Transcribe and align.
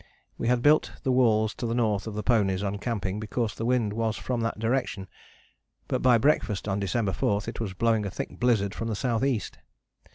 We 0.35 0.47
had 0.47 0.63
built 0.63 0.93
the 1.03 1.11
walls 1.11 1.53
to 1.53 1.67
the 1.67 1.75
north 1.75 2.07
of 2.07 2.15
the 2.15 2.23
ponies 2.23 2.63
on 2.63 2.79
camping, 2.79 3.19
because 3.19 3.53
the 3.53 3.67
wind 3.67 3.93
was 3.93 4.17
from 4.17 4.41
that 4.41 4.57
direction, 4.57 5.07
but 5.87 6.01
by 6.01 6.17
breakfast 6.17 6.67
on 6.67 6.79
December 6.79 7.13
4 7.13 7.41
it 7.45 7.59
was 7.59 7.75
blowing 7.75 8.07
a 8.07 8.09
thick 8.09 8.39
blizzard 8.39 8.73
from 8.73 8.87
the 8.87 8.95
south 8.95 9.23
east. 9.23 9.59